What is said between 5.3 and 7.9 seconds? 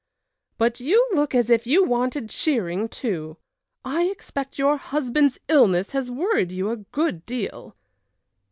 illness has worried you a good deal."